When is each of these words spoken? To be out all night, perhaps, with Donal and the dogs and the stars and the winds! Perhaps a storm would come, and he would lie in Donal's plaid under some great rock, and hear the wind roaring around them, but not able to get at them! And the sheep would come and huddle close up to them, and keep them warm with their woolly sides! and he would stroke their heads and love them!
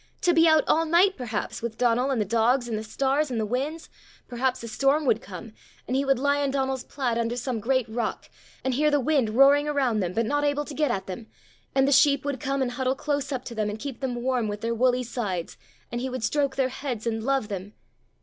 To 0.21 0.33
be 0.33 0.47
out 0.47 0.63
all 0.67 0.87
night, 0.87 1.15
perhaps, 1.15 1.61
with 1.61 1.77
Donal 1.77 2.09
and 2.09 2.19
the 2.19 2.25
dogs 2.25 2.67
and 2.67 2.75
the 2.75 2.83
stars 2.83 3.29
and 3.29 3.39
the 3.39 3.45
winds! 3.45 3.87
Perhaps 4.27 4.63
a 4.63 4.67
storm 4.67 5.05
would 5.05 5.21
come, 5.21 5.53
and 5.85 5.95
he 5.95 6.03
would 6.03 6.17
lie 6.17 6.39
in 6.39 6.49
Donal's 6.49 6.83
plaid 6.83 7.19
under 7.19 7.37
some 7.37 7.59
great 7.59 7.87
rock, 7.87 8.27
and 8.63 8.73
hear 8.73 8.89
the 8.89 8.99
wind 8.99 9.29
roaring 9.29 9.67
around 9.67 9.99
them, 9.99 10.13
but 10.13 10.25
not 10.25 10.43
able 10.43 10.65
to 10.65 10.73
get 10.73 10.89
at 10.89 11.05
them! 11.05 11.27
And 11.75 11.87
the 11.87 11.91
sheep 11.91 12.25
would 12.25 12.39
come 12.39 12.63
and 12.63 12.71
huddle 12.71 12.95
close 12.95 13.31
up 13.31 13.45
to 13.45 13.53
them, 13.53 13.69
and 13.69 13.77
keep 13.77 13.99
them 13.99 14.15
warm 14.23 14.47
with 14.47 14.61
their 14.61 14.73
woolly 14.73 15.03
sides! 15.03 15.55
and 15.91 16.01
he 16.01 16.09
would 16.09 16.23
stroke 16.23 16.55
their 16.55 16.69
heads 16.69 17.05
and 17.05 17.23
love 17.23 17.47
them! 17.47 17.73